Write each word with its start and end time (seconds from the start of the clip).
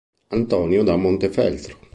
Antonio 0.31 0.81
da 0.83 0.97
Montefeltro 0.97 1.77